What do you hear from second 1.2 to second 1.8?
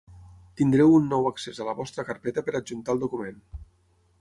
accés a la